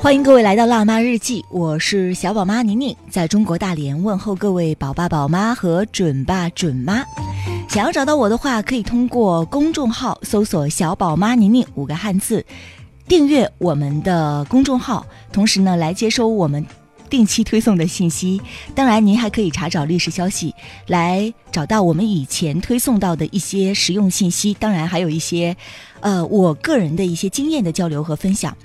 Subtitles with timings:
[0.00, 7.04] 欢迎各位来到辣妈日记，我是小宝妈宁宁，在中国大连问候各位宝爸宝妈和准爸准妈。
[7.68, 12.46] 想要找到我的话，可以通过公众号搜索“小宝妈宁宁”五个汉字，
[13.08, 16.64] 订阅我们的公众号，同时呢来接收我们
[17.10, 18.40] 定期推送的信息。
[18.76, 20.54] 当然，您还可以查找历史消息，
[20.86, 24.54] 来找到我们以前推送到的一些实用信息。
[24.54, 25.56] 当然，还有一些，
[26.00, 28.56] 呃，我个人的一些经验的交流和分享。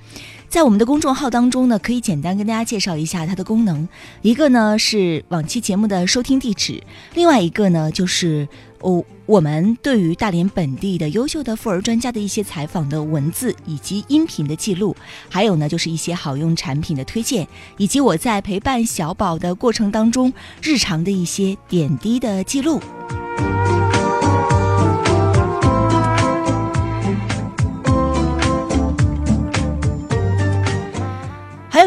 [0.53, 3.89] 在我们的公众号当中呢，可以简单跟大家介绍一下它的功能。
[4.21, 6.79] 一个呢是往期节目的收听地址，
[7.15, 8.47] 另外一个呢就是
[8.81, 14.95] 哦，我们对于大连本地的优秀的妇儿专家的一些采访的文字以及音频的记录，
[15.27, 22.79] 还有呢就是一些好用产品的推荐，以及我在陪伴小宝的过程当中日常的一些点滴的记录。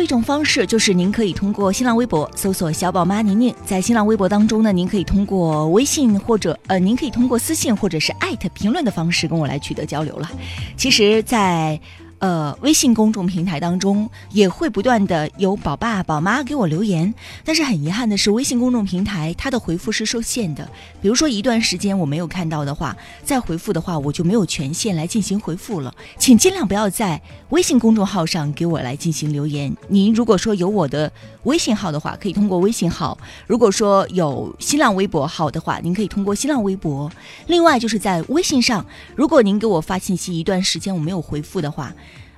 [0.06, 3.52] 一种方式，就是您可以通过新浪微博搜索“小宝妈宁宁”。
[3.66, 10.30] 在新浪微博当中呢，您可以通过微信或者呃，您可以通过私信或者是艾特评论的方式跟我来取得交流了。
[10.76, 11.80] 其实，在
[12.18, 17.12] 呃，微信公众平台当中也会不断的有宝爸宝妈给我留言，
[17.44, 20.66] 但是很遗憾的是，微信公众平台它的回复是受限的。
[21.02, 25.94] 比如说一段时间我没有看到的话，再回复的话我就没有权限来进行回复了。
[26.18, 29.76] 请尽量不要在微信公众号上给我来进行留言。
[29.88, 37.12] 您如果说有我的微信号的话，可以通过微信号；如果说有新浪微博号的话，您可以通过新浪微博。
[37.46, 41.92] 另外就是在微信上，如果您给我发信息一段时间我没有回复的话，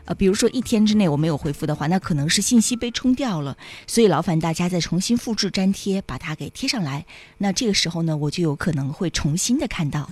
[0.09, 3.55] 呃，比如说一天之内我没有回复的话，那可能是信息被冲掉了，
[3.87, 7.05] 所以劳烦大家再重新复制粘贴，把它给贴上来。
[7.37, 10.09] 那这个时候呢，我就有可能会重新的看到。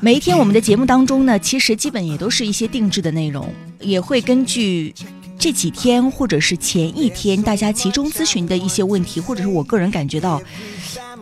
[0.00, 4.94] 每一天我们的节目当中呢，其实基本也都是一些定制的内容，也会根据
[5.38, 10.40] 这几天或者是前一天大家集中咨询的一些问题，或者是我个人感觉到。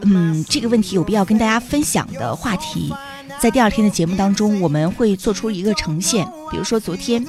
[0.03, 2.93] 嗯，这个问题有必要跟大家分享的话题，
[3.41, 6.27] 在第二天的节目当中，我们会做出一个呈现。
[6.51, 7.25] 比如说，昨天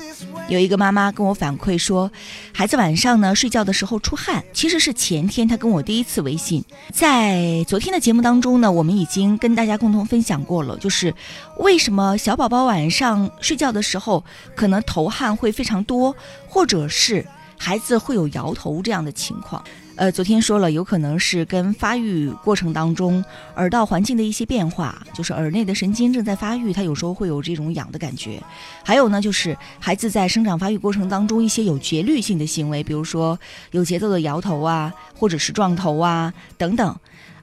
[0.50, 2.12] 有一个妈妈跟我反馈说，
[2.52, 6.64] 孩子晚上呢睡觉的时候出汗，其实是前天她跟我第一次微信。
[6.92, 11.14] 在昨天的节目当中呢，我们已经跟大家共同分享过了，就是
[11.60, 14.24] 为什么小宝宝晚上睡觉的时候
[14.56, 16.16] 可能头汗会非常多，
[16.48, 17.26] 或者是
[17.58, 19.64] 孩子会有摇头这样的情况。
[19.98, 23.24] 呃，昨天说了，有可能是跟发育过程当中
[23.56, 28.44] 耳道环境的一些变化，就是耳内的神经正在发育，它有时候会有这种痒的感觉。
[28.84, 33.40] 还有呢，就是孩子在生长发育过程当中一些有节律性的行为，比如说
[33.72, 36.94] 有节奏的摇头啊，或者是撞头啊等等。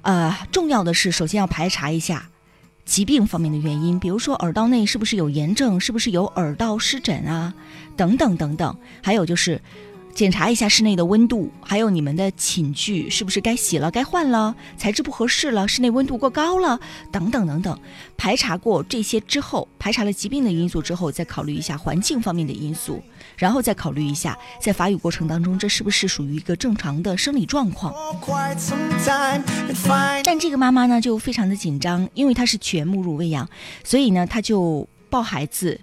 [0.03, 2.29] 呃，重要的是，首先要排查一下
[2.85, 7.55] 疾病方面的原因，比如说耳道内是不是有炎症，是不是有耳道湿疹啊，
[7.97, 8.77] 等等等等。
[9.03, 9.59] 还有就是。
[10.15, 16.79] 检查一下室内的温度，还有你们的寝具是不是该洗了、该换了，材质不合适了，室内温度过高了，
[17.11, 17.79] 等等等等。
[18.17, 23.03] 排查过这些之后，排查了疾病的因素之后，再考虑一下环境方面的因素，
[23.37, 27.95] 然后再考虑一下在发育过程当中，这是不是属于一个正常的生理状况。
[30.23, 33.49] 但这个妈妈呢，就非常的紧张，因为她是全母乳喂养，
[33.83, 35.81] 所以呢，她就抱孩子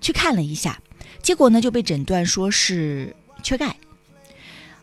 [0.00, 0.80] 去看了一下。
[1.22, 3.76] 结果呢，就被诊断说是缺钙。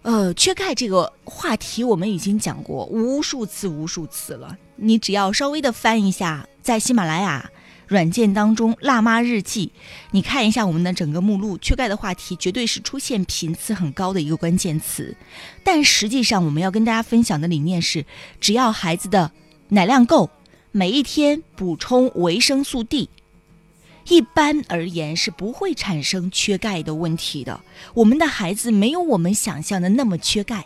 [0.02, 4.56] 呃，缺钙这个话题我们已经讲过无数次、无数次了。
[4.76, 7.50] 你只要稍微的翻一下，在喜马拉雅
[7.88, 9.72] 软件当中《辣妈日记》，
[10.12, 15.16] 你看一下我们的整个目录，缺钙的话题绝对是出现频次很高的一个关键词。
[15.64, 18.06] 但实际上，我们要跟大家分享的理念是：
[18.40, 19.32] 只要孩子的
[19.70, 20.29] 奶量够，
[20.72, 23.09] 每一天补充维生素 D。
[24.07, 27.59] 一般而言是不会产生缺钙的问题的。
[27.93, 30.66] 我们的孩子没有我们想象的那么缺钙，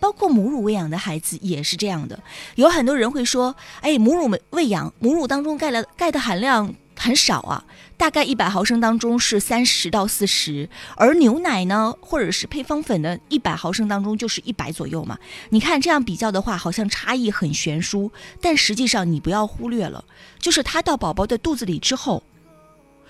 [0.00, 2.18] 包括母乳喂养的孩子也是这样的。
[2.54, 7.64] 有很多人会说：“哎，母乳喂养，母乳当中钙的钙的含量很少啊，
[7.96, 15.18] 大概一百毫升当中是三十到四十，而牛奶呢，或者是配方粉的一百毫升当中就是一百左右嘛。
[15.50, 20.04] 你看这样比较的话，好像差异很悬殊，但实际上你不要忽略了，
[20.38, 22.22] 就是它到宝宝的肚子里之后。”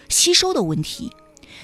[0.08, 1.12] 吸收的问题，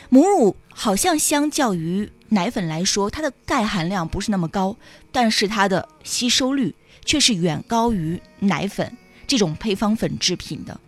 [0.09, 4.77] 母乳好像相较于奶粉来说，它的钙含量不是那么高，
[5.13, 6.75] 但是它的吸收率
[7.05, 8.97] 却是远高于奶粉
[9.27, 10.81] 这种配方粉制品的。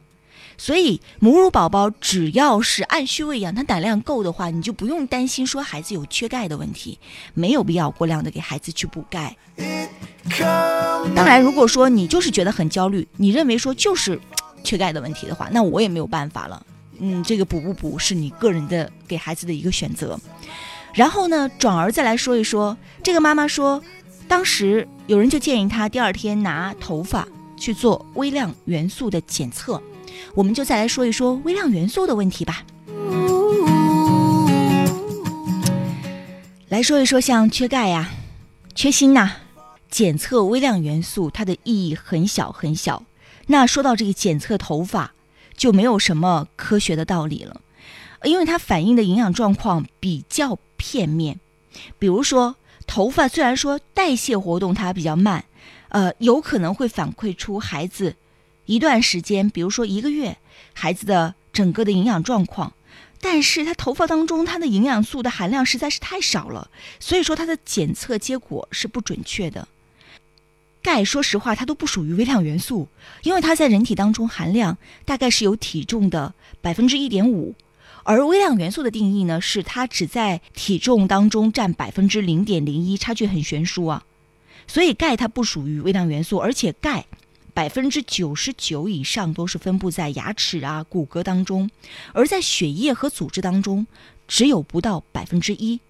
[0.58, 6.98] 所以，母乳宝宝只要是按需喂养，它奶量够的话，你就不用担心说孩子有缺钙的问题，
[7.34, 9.36] 没有必要过量的给孩子去补钙。
[11.14, 14.18] 当然，如果说你就是觉得很焦虑，你认为说就是
[14.64, 16.64] 缺钙的问题的话，那我也没有办法了。
[17.00, 20.18] 嗯，这个补不补是你个人的给孩子的一个选择。
[20.94, 23.82] 然后呢，转而再来说一说，这个妈妈说，
[24.26, 27.28] 当时有人就建议她第二天拿头发
[27.58, 29.82] 去做微量元素的检测。
[30.34, 32.64] 我们就再来说一说微量元素的问题吧。
[36.68, 38.10] 来说一说像缺钙呀、
[38.74, 39.32] 缺锌呐，
[39.90, 43.02] 检测微量元素它的意义很小很小。
[43.46, 45.12] 那说到这个检测头发，
[45.56, 47.60] 就没有什么科学的道理了，
[48.24, 51.40] 因为它反映的营养状况比较片面。
[51.98, 52.56] 比如说，
[52.86, 55.44] 头发虽然说代谢活动它比较慢，
[55.88, 58.16] 呃，有可能会反馈出孩子。
[58.66, 60.36] 一段时间，比如说一个月，
[60.72, 62.72] 孩子的整个的营养状况，
[63.20, 69.68] 但是他头发当中它的营养素的含量实在是太少了，所以说它的检测结果是不准确的。
[70.86, 72.86] 钙，说实话，它都不属于微量元素，
[73.24, 77.56] 因为它在人体当中含量大概是有体重的百分之一点五，
[78.04, 84.04] 而微量元素的定义呢，是它只在体重当中占百分之零点零一，差距很悬殊啊。
[84.68, 87.06] 所以钙它不属于微量元素，而且钙。
[87.52, 91.68] 百分之九十九以上都是分布在牙齿啊、骨骼当中，
[92.12, 93.86] 而在血液和组织当中
[94.28, 95.80] 只有不到百分之一。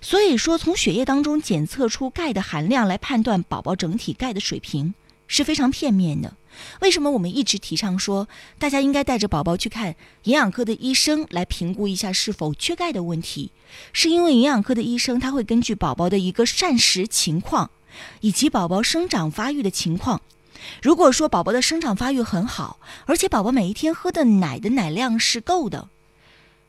[0.00, 4.94] 所以说，从血液当中检测出钙的含量来判断宝宝整体钙的水平
[5.26, 6.36] 是非常片面的。
[6.80, 8.28] 为什么我们一直提倡说
[8.58, 13.52] 大家应该带着宝宝去看营养科的医生来评估一下是否缺钙的问题？
[13.92, 17.70] 是因为营养科的医生他会根据宝宝的一个膳食情况
[18.20, 20.22] 以及宝宝生长发育的情况。
[20.82, 25.90] 如果说宝宝的生长发育很好，而且宝宝每一天喝的奶的奶量是够的，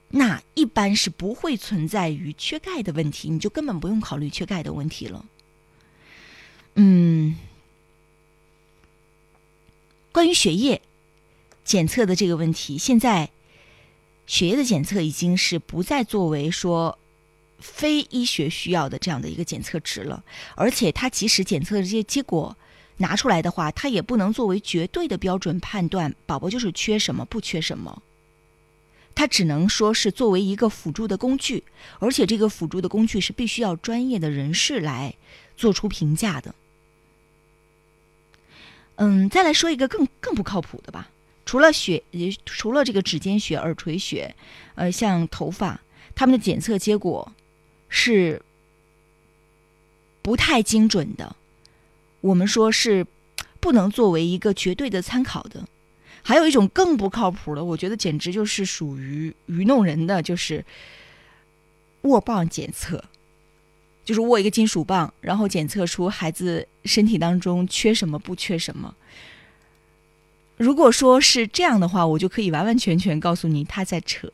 [0.09, 5.25] 那一般是不会存在于缺钙的问题，你就根本不用考虑缺钙的问题了。
[6.75, 7.35] 嗯，
[10.11, 10.81] 关于血液
[11.63, 13.29] 检测的这个问题，现在
[14.25, 16.97] 血液的检测已经是不再作为说
[17.59, 20.23] 非医学需要的这样的一个检测值了，
[20.55, 22.55] 而且它即使检测的这些结果。
[22.99, 28.01] 拿出来的话，它也不能作为绝对的标准判断宝宝就是缺什么不缺什么，
[29.17, 31.63] 它只能说是作为一个辅助的工具，
[31.97, 35.15] 而且这个辅助的工具是必须要专业的人士来
[35.57, 36.53] 做出评价的。
[38.97, 41.09] 嗯，再来说一个更更不靠谱的吧，
[41.47, 42.03] 除了血，
[42.45, 44.35] 除了这个指尖血、耳垂血，
[44.75, 45.81] 呃，像头发，
[46.13, 47.33] 他们的检测结果
[47.89, 48.39] 是
[50.21, 51.35] 不太精准的。
[52.21, 53.07] 我们说是
[53.59, 55.67] 不能作为一个绝对的参考的，
[56.27, 60.65] 还有一种更不靠谱的，我觉得简直就是属于愚弄人的，就是
[62.01, 63.01] 握棒检测，
[64.03, 68.93] 就是握一个金属棒，然后检测出孩子身体当中缺什么不缺什么。
[70.57, 74.29] 如果说是这样的话，我就可以完完全全告诉你他在扯。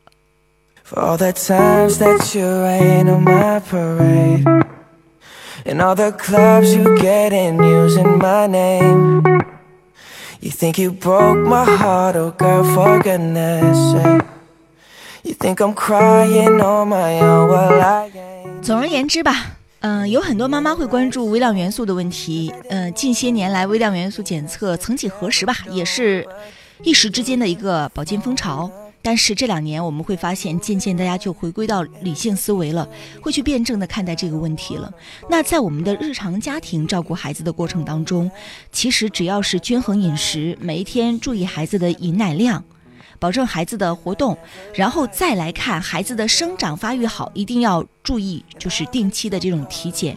[0.84, 4.42] For all the times that you rain on my parade,
[5.64, 9.22] and all the clubs you get in using my name
[10.44, 14.22] you think you broke my heart oh girl for goodness sake
[15.24, 26.26] you think i'm crying on my own well i ain't 总而言之吧嗯有很多妈妈会关注微量元素的问题嗯近些年来微量元素检测曾几何时吧也是
[26.82, 28.70] 一时之间的一个保健风潮
[29.04, 32.88] 但是这两年我们会发现，渐渐大家就回归到理性思维了，
[33.20, 34.90] 会去辩证的看待这个问题了。
[35.28, 38.30] 那在我们的日常家庭照顾孩子的过程当中，
[38.72, 42.64] 其实只要是均衡饮食，每一天注意孩子的饮奶量，
[43.18, 44.38] 保证孩子的活动，
[44.74, 50.16] 然后再来看孩子的生长发育好，一定要注意就是定期的这种体检。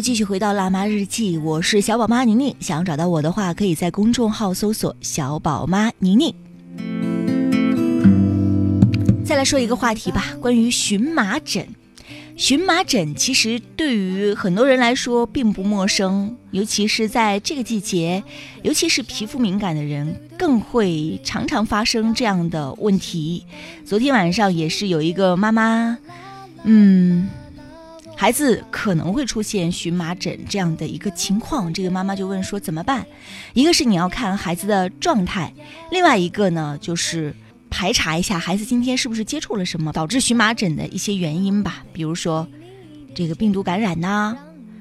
[0.00, 2.54] 继续回到辣妈日记，我是小宝妈宁宁。
[2.60, 6.32] 想要找到我的话，可以在公众号搜索“小宝妈宁宁”。
[9.26, 11.66] 再来说一个话题吧，关于荨麻疹。
[12.36, 18.22] 荨麻疹其实对于很多人来说并不陌生，尤其是在这个季节，
[18.62, 23.44] 尤其是皮肤敏感的人，更会常常发生这样的问题。
[23.84, 25.98] 昨天晚上也是有一个妈妈，
[26.62, 27.28] 嗯。
[28.20, 33.06] 孩子可能会出现荨麻疹这样的一个情况，这个妈妈就问说怎么办？
[33.54, 35.54] 一个是你要看孩子的状态，
[35.92, 37.32] 另外一个呢就是
[37.70, 42.44] 排查一下孩子今天是不是接触了什么导致荨麻疹的一些原因吧，比如说
[43.14, 44.36] 这个病毒感染呐，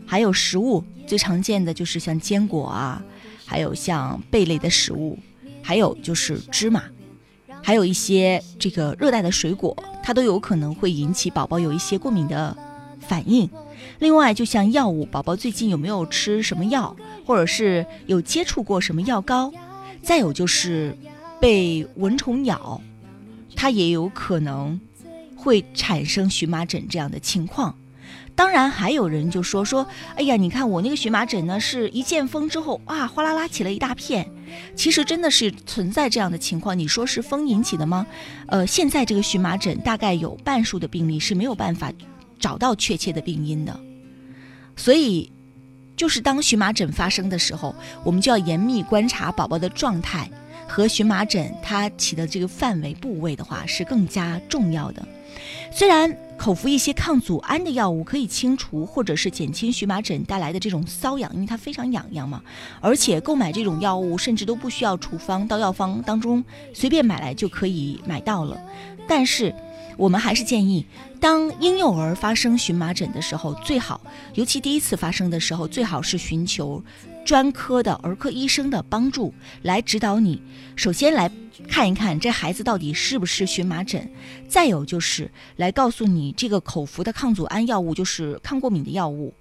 [0.07, 3.03] 还有食物最常见的就是像坚果啊，
[3.45, 5.15] 还有像贝类的食物，
[5.61, 6.81] 还有就是芝麻，
[7.61, 12.57] 还有一些这个热带的水果，它都有可能会引起宝宝有一些过敏的。
[13.07, 13.49] 反应，
[13.99, 16.95] 另外就像药物，宝宝最近有没有吃什么药，
[17.25, 19.51] 或者是有接触过什么药膏？
[20.01, 20.97] 再有就是
[21.39, 22.81] 被蚊虫咬，
[23.55, 24.79] 它也有可能
[25.35, 27.75] 会产生荨麻疹这样的情况。
[28.35, 34.29] 当然，还有人就说说，哎呀，你看我那个荨麻疹呢，是一见风之后啊，哗啦啦起了一大片。
[34.75, 38.05] 其实真的是存在这样的情况，你说是风引起的吗？
[38.45, 41.91] 呃，现在这个荨麻疹大概有半数的病例是没有办法。
[42.39, 43.79] 找到确切的病因的，
[44.75, 45.31] 所以
[45.95, 50.29] 就是当荨麻疹发生的时候，我们就要严密观察宝宝的状态
[50.67, 55.03] 和荨麻疹它起的这个范围部位的话是更加重要的。
[55.71, 62.41] 虽然口服一些抗组胺的药物可以清除或者是减轻荨麻疹带来的这种瘙痒，因为它非常痒痒嘛，
[62.79, 68.59] 而且购买这种药物甚至都不需要处方，到药方当中随便买来就可以买到了，
[69.07, 69.53] 但是。
[69.97, 70.85] 我们还是建议，
[71.19, 73.99] 当婴幼儿发生荨麻疹的时候，最好，
[74.35, 76.83] 尤其第一次发生的时候，最好是寻求
[77.25, 80.39] 专科的儿科医生的帮助来指导你。
[80.75, 81.29] 首先来
[81.67, 84.07] 看一看这孩子到底是不是荨麻疹，
[84.47, 89.33] 再有就是来告诉你这个口服的抗组胺药物，就是抗过敏的药物，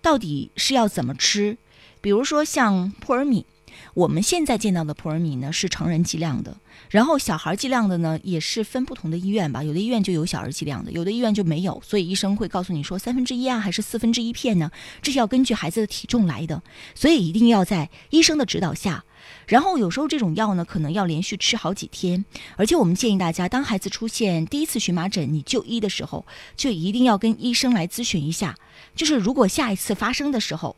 [0.00, 1.58] 到底是要怎么吃。
[2.00, 3.44] 比如说像扑尔敏，
[3.94, 6.56] 我们现在见到的扑尔敏呢是成人剂量的。
[6.90, 14.70] 然后小孩剂量的呢，也是分不同的医院吧，有的医院就有小儿剂量的，有的医院就没有，所以医生会告诉你说三分之一啊，还是四分之一片呢？
[15.02, 16.62] 这是要根据孩子的体重来的，
[16.94, 19.04] 所以一定要在医生的指导下。
[19.46, 22.24] 然后有时候这种药呢，可能要连续吃好几天，
[22.56, 26.24] 而且我们建议大家，当孩子出现第一次荨麻疹，你就医的时候，
[26.56, 28.54] 就一定要跟医生来咨询一下，
[28.94, 30.76] 就是如果下一次发生的时候，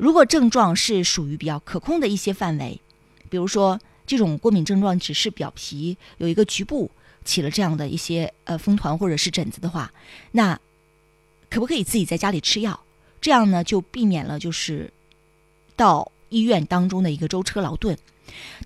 [0.00, 2.80] 如果症状是属于比较可控的一些范围，
[3.28, 3.78] 比如说。
[4.06, 6.90] 这种过敏症状只是表皮有一个局部
[7.24, 9.92] 起了这样的一些呃风团或者是疹子的话，
[10.32, 10.58] 那
[11.48, 12.80] 可不可以自己在家里吃药？
[13.20, 14.92] 这样呢就避免了就是
[15.76, 17.96] 到医院当中的一个舟车劳顿。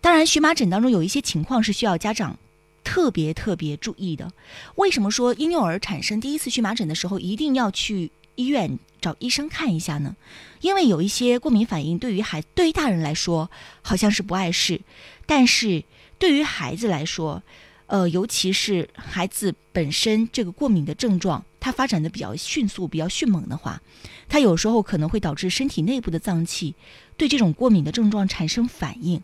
[0.00, 2.38] 当然，荨麻疹当中有一些情况是需要家长
[2.82, 4.32] 特别特别注意的。
[4.76, 10.16] 为什么说婴幼儿产生第一次荨麻疹的时候一定要去医院找医生看一下呢？
[10.60, 13.50] 因为有一些过敏反应对于孩对于大人来说
[13.82, 14.80] 好像是不碍事。
[15.26, 15.84] 但是
[16.18, 17.42] 对于孩子来说，
[17.86, 23.82] 呃，尤其是孩子本身这个过敏的症状，它发展的比较迅速、比较迅猛的话，
[24.28, 26.74] 它有时候可能会导致身体内部的脏器
[27.16, 29.22] 对这种过敏的症状产生反应，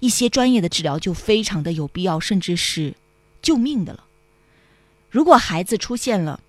[0.00, 2.94] 一些专业的治疗就非常的有必要，甚至是
[3.40, 4.04] 救命的了。
[5.10, 6.40] 如果孩子出现了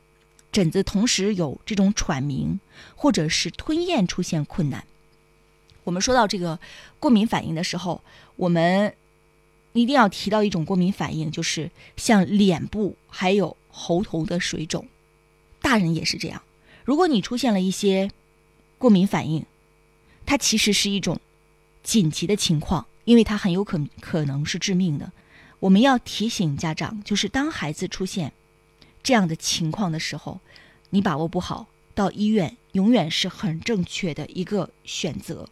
[0.56, 2.62] 疹子，同时有这种喘鸣
[2.96, 4.86] 或者是吞咽出现困难。
[5.84, 6.58] 我们说到这个
[6.98, 8.02] 过敏反应的时候，
[8.38, 8.96] 我们
[9.74, 14.88] 一定要提到一种过敏反应，就是像脸部还有喉头的水肿，
[15.62, 16.42] 大人也是这样。
[16.86, 18.10] 如果你出现了一些
[18.78, 19.46] 过敏反应，
[20.26, 21.20] 它其实是一种
[21.84, 25.12] 紧急的情况，因为它很有可可能是致命的。
[25.60, 28.32] 我们要提醒家长，就是当孩子出现
[29.06, 30.40] 这样的情况的时候，
[30.90, 35.48] 你把握不好，到医院永远是很正确的一个选择。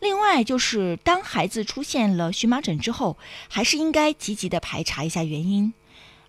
[0.00, 3.18] 另外，就是当孩子出现了荨麻疹之后，
[3.50, 5.74] 还是应该积极的排查一下原因，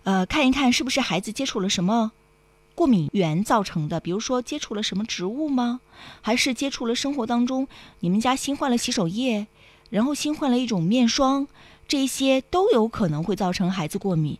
[0.02, 2.12] 呃，看一看是不是孩子接触了什么
[2.74, 5.80] 过敏源造成的，比如说接触了什么植物吗？
[6.20, 7.66] 还是接触了生活当中
[8.00, 9.46] 你们家新换了洗手液，
[9.88, 11.48] 然后新换了一种面霜，
[11.88, 14.38] 这些都有可能会造成孩子过敏。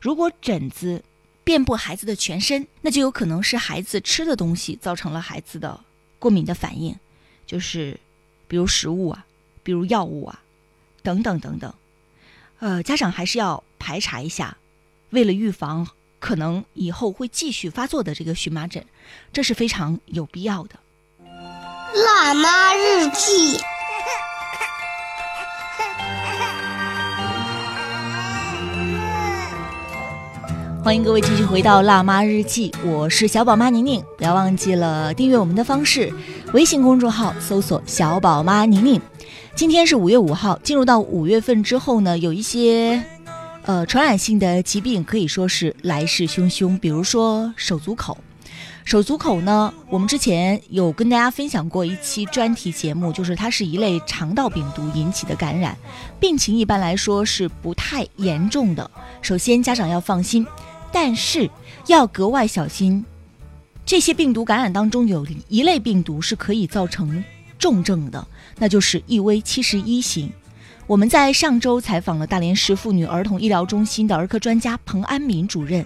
[0.00, 1.04] 如果疹子
[1.44, 5.78] 遍布孩子的全身，那就有可能是孩子吃的东西造成了孩子的
[6.18, 6.96] 过敏的反应，
[7.46, 8.00] 就是。
[8.46, 9.24] 比如食物啊，
[9.64, 10.42] 比如药物啊，
[11.02, 11.74] 等等等等，
[12.60, 14.58] 呃，家长还是要排查一下，
[15.10, 15.88] 为了预防
[16.20, 18.84] 可能以后会继续发作的这个荨麻疹，
[19.32, 20.78] 这是非常有必要的。
[22.04, 23.58] 辣妈日记。
[30.84, 34.04] 欢迎各位继续回到《辣妈日记》，我是小宝妈宁宁。
[34.18, 36.12] 不要忘记了订阅我们的方式，
[36.52, 39.00] 微信公众号搜索“小宝妈宁宁”。
[39.56, 43.02] 今天是五月五号，进入到五月份之后呢，有一些
[43.62, 48.18] 呃传染性的疾病可以说是来势汹汹，比如说手足口。
[48.84, 55.74] 手足口呢，我们之前有跟大家分享过一期专题节目，就是它是一类肠道病毒引起的感染，
[56.20, 58.90] 病情一般来说是不太严重的。
[59.22, 60.46] 首先，家长要放心。
[60.94, 61.50] 但是
[61.88, 63.04] 要格外小心，
[63.84, 67.24] 这些病毒感染当中有一类病毒是可以造成
[67.58, 68.24] 重症的，
[68.58, 70.30] 那就是 EV 七十一型。
[70.86, 75.84] 我们在上周采访了大连市妇女儿童医疗中心的儿科专家彭安敏主任，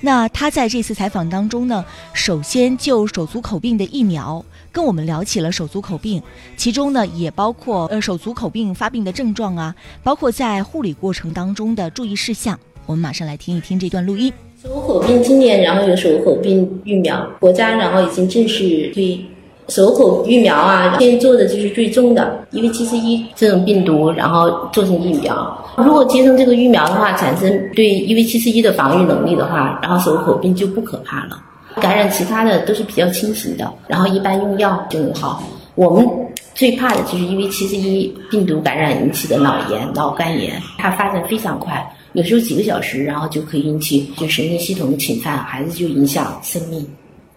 [0.00, 1.84] 那他在这次采访当中呢，
[2.14, 6.22] 首先就手足口病的疫苗跟我们聊起了手足口病，
[6.56, 12.58] 其中呢也包括呃手足口病发病的症状啊，包括在护理过程当中的注意事项。
[12.86, 14.32] 我们马上来听一听这段录音。
[14.62, 19.22] 手口病今年，然后有手口病疫苗，国家然后已经正式推
[19.68, 20.96] 手口疫苗啊。
[20.98, 25.62] 现在做的就是最重的，因为七十一这种病毒，然后做成疫苗。
[25.76, 31.38] 如果接种这个疫苗的话，产生对因为七十一的防御能力的话，然后手口病就不可怕了。
[31.82, 35.42] 感染其他的都是比较轻型的，然后一般用药就能好。
[35.74, 36.08] 我们
[36.54, 41.86] 最怕的就是因为七十一病毒感染引起的脑炎、脑干炎，它发展非常快。
[42.16, 46.84] 有时候几个小时，然后就可以引起就神经系统的侵犯，孩子就影响生命。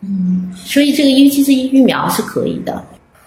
[0.02, 2.82] 嗯，所以这个 U 七十一疫苗是可以的。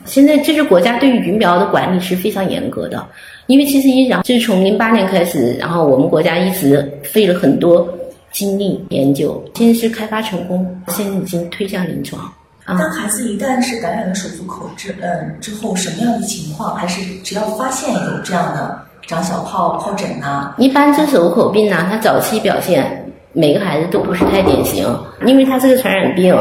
[0.07, 3.07] 现在这是国家对于疫苗的管理是非常严格的，
[3.49, 7.87] 因为七十一，然后就是从零八年开始，然后我们国家一直费了很多
[8.33, 12.33] 精力研究，现在是开发成功，现在已经推向临床。
[12.65, 16.75] 当孩子一旦是感染了手足口之嗯之后，什么样的情况？
[16.75, 18.87] 还是只要发现有这样的？
[19.13, 24.89] 长小疱疱疹呐，一般这手口病呢，它早期表现每个孩子都不是太典型，
[25.27, 26.35] 因为它是个传染病。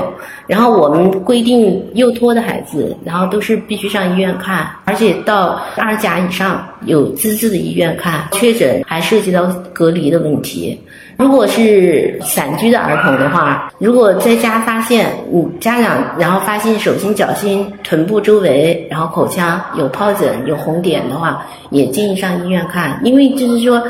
[0.47, 10.79] 然后我们规定幼托的孩子，然后都是必须上医院看，而且到二甲以上有资质的医院看，确诊还涉及到隔离的问题。
[11.21, 23.83] 如果是散居的儿童的话，如果在家发现，嗯，家长然后发现手心、脚心、臀部周围，然后口腔有疱疹、有红点的话，也建议上医院看，因为就是说，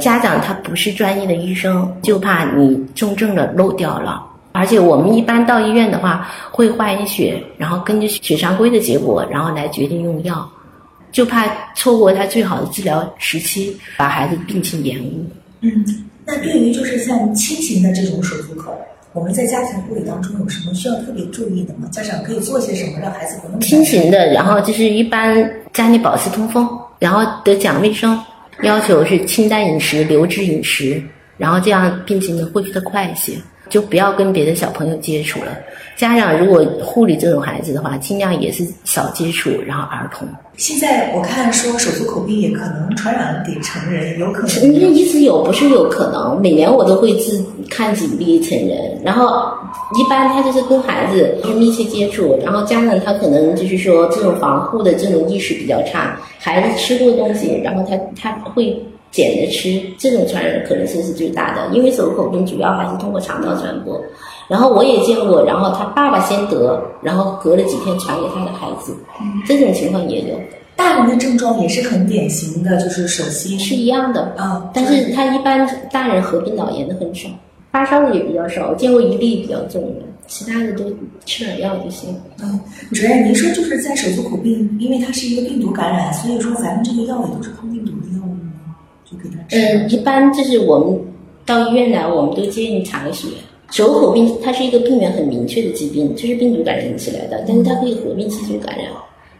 [0.00, 4.24] 家长他不是专业的医生，就怕你重症的漏掉了。
[4.52, 10.48] 而且我们一般到医院的话，会化验血，然后根据血常规的结果，然后来决定用药，
[11.10, 11.44] 就怕
[11.74, 15.26] 错过他最好的治疗时期，把孩子病情延误。
[15.62, 15.84] 嗯。
[16.26, 18.76] 那对于就是像轻型的这种手足口，
[19.12, 21.88] 我们在家庭护理当中有什么需要特别注意的吗？
[21.92, 24.26] 家长可以做些什么让孩子不那么轻型的？
[24.32, 28.20] 然后就是一般家里保持通风，然后得讲卫生，
[28.62, 31.00] 要求是清淡饮食、流质饮食，
[31.38, 33.34] 然后这样病情能恢复的快一些，
[33.68, 35.56] 就不要跟别的小朋友接触了。
[35.96, 40.28] 家长如果护理这种孩子的话，尽量也是少接触，然后儿童。
[40.58, 44.48] 现在我看说手足口病也可能传染给成人，有可能。
[44.48, 46.38] 成人一直有，不是有可能。
[46.40, 49.50] 每年我都会自看几例成人，然后
[49.98, 58.82] 一般他就是跟孩子就是密切接触，然后家长他可能就是说这种防护的这种意识比较差，孩子吃过东西，然后他他会
[59.16, 61.74] 捡着吃，这种传染可能性是最大的。
[61.74, 63.98] 因为手足口病主要还是通过肠道传播。
[64.46, 68.94] 然后我也见过，然后他爸爸先得，然后隔了几天传给他的孩子，
[69.46, 70.38] 这种情况也有。
[70.76, 77.30] 大人的症状也是很典型的，就是手心是一样的啊，但是他一般大人合并脑炎的很少，
[77.72, 80.84] 发烧的也比较少，见过一例比较重的，其他的都
[81.24, 82.14] 吃点药就行。
[82.42, 82.60] 嗯，
[82.92, 88.25] 主任，您说就是在手足口病，因为它是一个病毒感染，所以说咱们这个药也都是抗病毒的药？
[89.52, 91.00] 嗯，一般就是我们
[91.44, 93.28] 到医院来，我们都建议查个血。
[93.70, 98.86] 手口病它是一个病原很明确的疾病，就是病毒感染起来的，但是它可以合并细菌感染，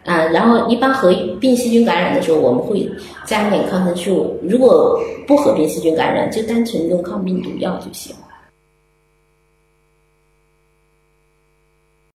[0.03, 2.89] 啊，然后一般合并细菌感染的时候，我们会
[3.25, 8.13] 加一点抗生素，如果不合并细菌感染，就单纯用抗病毒药就行。